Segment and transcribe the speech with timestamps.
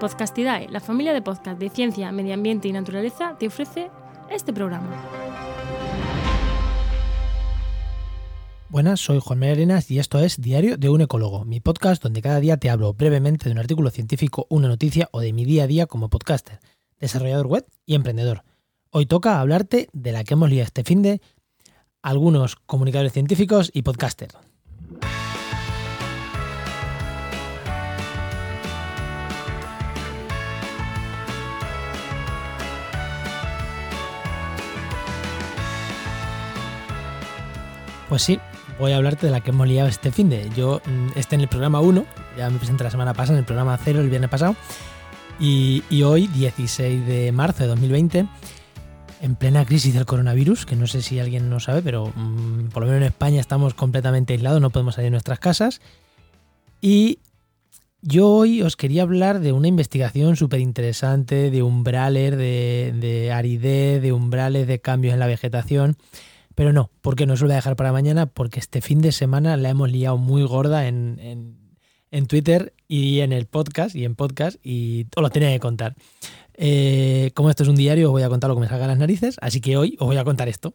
[0.00, 3.90] Podcastidae, la familia de podcast de ciencia, medio ambiente y naturaleza, te ofrece
[4.30, 4.88] este programa.
[8.68, 12.22] Buenas, soy Juan María Arenas y esto es Diario de un Ecólogo, mi podcast donde
[12.22, 15.64] cada día te hablo brevemente de un artículo científico, una noticia o de mi día
[15.64, 16.60] a día como podcaster,
[17.00, 18.44] desarrollador web y emprendedor.
[18.90, 21.20] Hoy toca hablarte de la que hemos liado este fin de
[22.02, 24.36] algunos comunicadores científicos y podcasters.
[38.08, 38.40] Pues sí,
[38.78, 40.48] voy a hablarte de la que hemos liado este fin de.
[40.56, 42.06] Yo mm, esté en el programa 1,
[42.38, 44.56] ya me presenté la semana pasada en el programa 0 el viernes pasado,
[45.38, 48.26] y, hoy, 16 de marzo de 2020,
[49.20, 52.82] en plena crisis del coronavirus, que no sé si alguien no sabe, pero mm, por
[52.82, 55.82] lo menos en España estamos completamente aislados, no podemos salir de nuestras casas.
[56.80, 57.18] Y
[58.00, 64.12] yo hoy os quería hablar de una investigación súper interesante de umbrales, de aridez, de
[64.12, 65.98] umbrales de cambios en la vegetación
[66.58, 69.12] pero no, porque no se lo voy a dejar para mañana, porque este fin de
[69.12, 71.56] semana la hemos liado muy gorda en,
[72.26, 75.94] Twitter y en el podcast, y en podcast, y os lo tenía que contar.
[76.54, 78.88] Eh, como esto es un diario, os voy a contar lo que me salga a
[78.88, 80.74] las narices, así que hoy os voy a contar esto.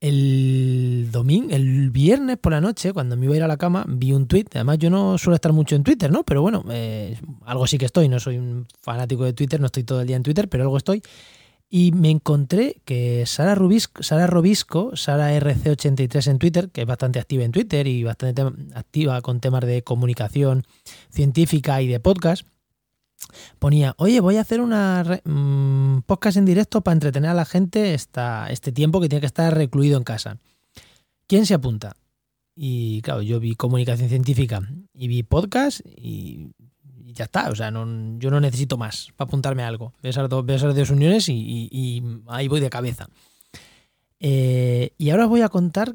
[0.00, 3.84] El domingo, el viernes por la noche, cuando me iba a ir a la cama,
[3.88, 4.46] vi un tweet.
[4.54, 6.22] Además, yo no suelo estar mucho en Twitter, ¿no?
[6.22, 8.08] Pero bueno, eh, algo sí que estoy.
[8.08, 10.76] No soy un fanático de Twitter, no estoy todo el día en Twitter, pero algo
[10.76, 11.02] estoy.
[11.70, 17.18] Y me encontré que Sara, Rubisco, Sara Robisco, Sara RC83 en Twitter, que es bastante
[17.18, 18.42] activa en Twitter y bastante
[18.74, 20.64] activa con temas de comunicación
[21.10, 22.46] científica y de podcast,
[23.58, 27.92] ponía, oye, voy a hacer una mm, podcast en directo para entretener a la gente
[27.92, 30.38] esta, este tiempo que tiene que estar recluido en casa.
[31.26, 31.96] ¿Quién se apunta?
[32.54, 34.62] Y claro, yo vi comunicación científica
[34.94, 36.50] y vi podcast y
[37.12, 37.50] ya está.
[37.50, 39.92] O sea, no, yo no necesito más para apuntarme a algo.
[40.02, 43.08] Veo esas dos, dos uniones y, ahí voy de cabeza.
[44.20, 45.94] Eh, y ahora os voy a contar,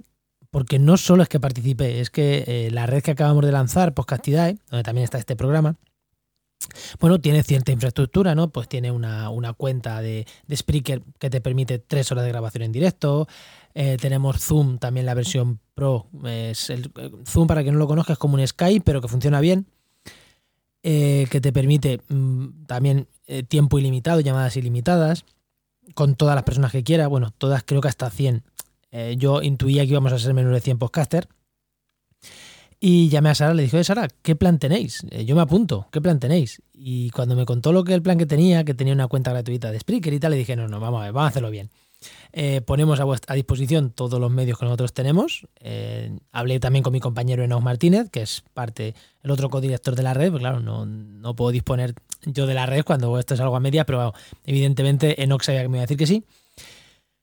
[0.50, 3.94] porque no solo es que participé, es que eh, la red que acabamos de lanzar,
[3.94, 5.76] Postcastidae, donde también está este programa,
[7.00, 8.50] bueno, tiene cierta infraestructura, ¿no?
[8.50, 12.72] Pues tiene una, cuenta de, de, Spreaker que te permite tres horas de grabación en
[12.72, 13.28] directo.
[13.74, 16.08] Eh, tenemos Zoom, también la versión Pro.
[16.26, 16.92] Es el,
[17.28, 19.68] Zoom, para quien no lo conozca, es como un Skype, pero que funciona bien.
[20.86, 25.24] Eh, que te permite mm, también eh, tiempo ilimitado, llamadas ilimitadas,
[25.96, 28.44] con todas las personas que quiera, bueno, todas creo que hasta 100.
[28.92, 31.30] Eh, yo intuía que íbamos a ser menos de 100 podcaster.
[32.82, 35.04] Y llamé a Sara, le dije, Sara, ¿qué plan tenéis?
[35.26, 36.62] yo me apunto, ¿qué plan tenéis?
[36.74, 39.72] Y cuando me contó lo que el plan que tenía, que tenía una cuenta gratuita
[39.72, 41.70] de Spreaker y tal, le dije, no, no, vamos a ver, vamos a hacerlo bien.
[42.32, 45.48] Eh, ponemos a, disposición todos los medios que nosotros tenemos.
[45.60, 50.04] Eh, hablé también con mi compañero Enos Martínez, que es parte, el otro codirector de
[50.04, 51.94] la red, claro, no, puedo disponer
[52.26, 54.14] yo de la red cuando esto es algo a media, pero
[54.46, 56.24] evidentemente Enox sabía que me iba a decir que sí.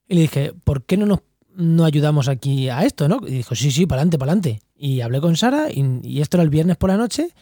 [0.08, 1.20] Y le dije, ¿por qué no nos
[1.54, 3.20] no ayudamos aquí a esto, no?
[3.26, 4.62] Y dijo, sí, sí, para adelante, para adelante.
[4.74, 7.34] Y hablé con Sara y, esto era el viernes por la noche.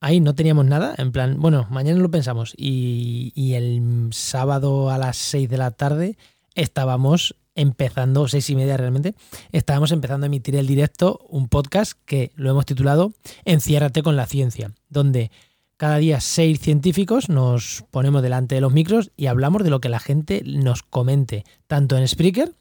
[0.00, 2.54] Ahí no teníamos nada, en plan, bueno, mañana lo pensamos.
[2.56, 6.16] Y, y el sábado a las 6 de la tarde
[6.54, 9.14] estábamos empezando, seis y media realmente,
[9.52, 13.12] estábamos empezando a emitir el directo, un podcast que lo hemos titulado
[13.44, 15.30] Enciérrate con la ciencia, donde
[15.76, 19.88] cada día seis científicos nos ponemos delante de los micros y hablamos de lo que
[19.88, 22.52] la gente nos comente, tanto en Spreaker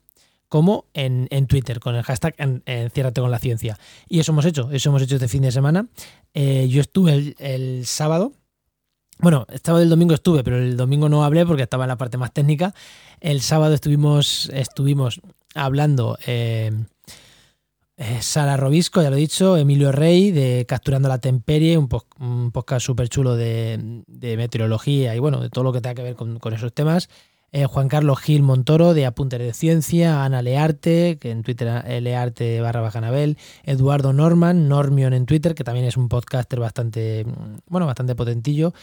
[0.47, 3.79] como en, Twitter, con el hashtag Enciérrate con la ciencia.
[4.07, 5.87] Y eso hemos hecho, eso hemos hecho este fin de semana.
[6.35, 8.33] Eh, yo estuve el sábado
[9.19, 12.17] bueno, estaba el domingo estuve, pero el domingo no hablé porque estaba en la parte
[12.17, 12.73] más técnica.
[13.19, 15.21] El sábado estuvimos, estuvimos
[15.55, 16.71] hablando eh,
[17.95, 21.87] eh, Sara Robisco, ya lo he dicho, Emilio Rey de Capturando la Temperie, un,
[22.51, 26.39] podcast súper chulo de, meteorología y bueno, de todo lo que tenga que ver con,
[26.53, 27.07] esos temas.
[27.53, 32.59] Eh, Juan Carlos Gil Montoro de Apuntes de Ciencia, Ana Learte, que en Twitter Learte
[32.61, 37.25] barra Bajanabel, Eduardo Norman, Normion en Twitter, que también es un podcaster bastante,
[37.69, 38.73] bueno, bastante potentillo.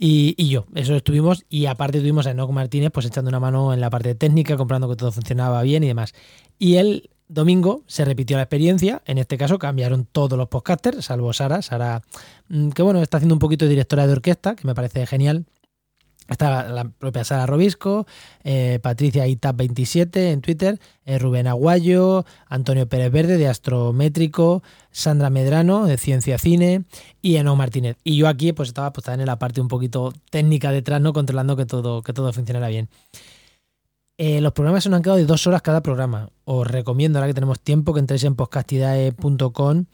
[0.00, 1.44] Y, yo, eso estuvimos.
[1.48, 4.88] Y aparte tuvimos a Enoch Martínez pues echando una mano en la parte técnica, comprando
[4.88, 6.14] que todo funcionaba bien y demás.
[6.56, 9.02] Y el domingo se repitió la experiencia.
[9.06, 11.62] En este caso cambiaron todos los podcasters, salvo Sara.
[11.62, 12.02] Sara,
[12.48, 15.46] mm, que bueno, está haciendo un poquito de directora de orquesta, que me parece genial.
[16.28, 18.06] Está la propia Sara Robisco,
[18.44, 25.86] eh, Patricia Itap27 en Twitter, eh, Rubén Aguayo, Antonio Pérez Verde de Astrométrico, Sandra Medrano
[25.86, 26.84] de Ciencia Cine
[27.22, 27.96] y Eno Martínez.
[28.04, 31.14] Y yo aquí pues estaba pues, en la parte un poquito técnica detrás, ¿no?
[31.14, 32.90] Controlando que todo, que todo funcionara bien.
[34.20, 36.30] Eh, los programas se nos han quedado de dos horas cada programa.
[36.44, 39.84] Os recomiendo, ahora que tenemos tiempo, que entréis en podcastidae.com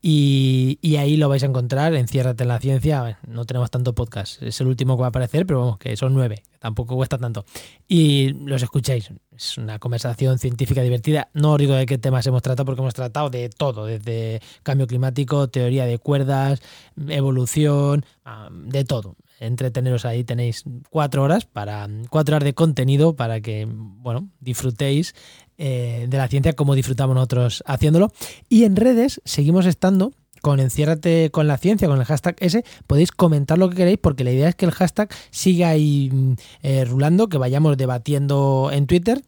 [0.00, 1.94] y, ahí lo vais a encontrar.
[1.94, 3.18] Enciérrate en la ciencia.
[3.26, 4.42] No tenemos tanto podcast.
[4.42, 6.42] Es el último que va a aparecer, pero vamos, que son nueve.
[6.58, 7.44] Tampoco cuesta tanto.
[7.86, 9.10] Y los escucháis.
[9.30, 11.28] Es una conversación científica divertida.
[11.34, 14.86] No os digo de qué temas hemos tratado, porque hemos tratado de todo: desde cambio
[14.86, 16.62] climático, teoría de cuerdas,
[16.96, 18.06] evolución,
[18.50, 20.24] de todo entreteneros ahí.
[20.24, 25.14] Tenéis cuatro horas para cuatro horas de contenido para que bueno disfrutéis
[25.58, 28.12] eh, de la ciencia como disfrutamos nosotros haciéndolo.
[28.48, 30.12] Y en redes seguimos estando
[30.42, 34.22] con Enciérrate con la ciencia, con el hashtag ese, podéis comentar lo que queréis porque
[34.22, 38.86] la idea es que el hashtag siga ahí mm, eh, rulando, que vayamos debatiendo en
[38.86, 39.22] Twitter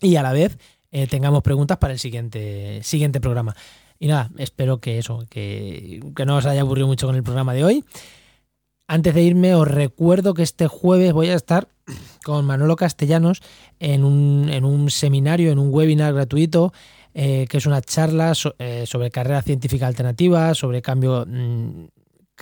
[0.00, 0.58] y a la vez
[0.92, 3.56] eh, tengamos preguntas para el siguiente, siguiente programa.
[3.98, 7.54] Y nada, espero que eso, que, que no os haya aburrido mucho con el programa
[7.54, 7.84] de hoy.
[8.88, 11.68] Antes de irme, os recuerdo que este jueves voy a estar
[12.24, 13.42] con Manolo Castellanos
[13.80, 16.72] en un, en un seminario, en un webinar gratuito,
[17.12, 21.86] eh, que es una charla eh, sobre carrera científica alternativa, sobre cambio, mm,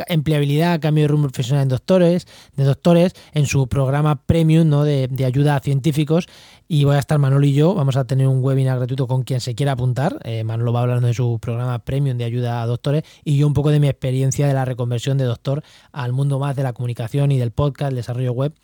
[0.08, 2.26] empleabilidad, cambio de rumbo profesional en doctores,
[2.56, 4.84] de doctores, en su programa premium ¿no?
[4.84, 6.26] de, de ayuda a científicos
[6.66, 9.40] y voy a estar Manolo y yo, vamos a tener un webinar gratuito con quien
[9.40, 10.18] se quiera apuntar.
[10.24, 13.52] Eh, Manolo va hablando de su programa premium de ayuda a doctores y yo un
[13.52, 15.62] poco de mi experiencia de la reconversión de doctor
[15.92, 18.54] al mundo más de la comunicación y del podcast, el desarrollo web.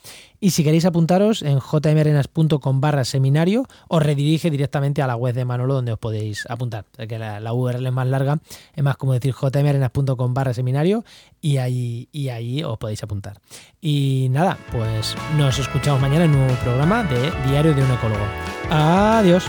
[0.40, 5.44] Y si quereis apuntaros en jmrenas.com barra seminario, os redirige directamente a la web de
[5.44, 6.86] Manolo donde os podéis apuntar.
[7.06, 8.38] que la, URL es más larga,
[8.74, 11.04] es más como decir jmrenas.com barra seminario
[11.40, 13.38] y ahí, y ahí os podéis apuntar.
[13.80, 18.24] Y nada, pues nos escuchamos mañana en un nuevo programa de Diario de un Ecólogo.
[18.70, 19.44] Adiós.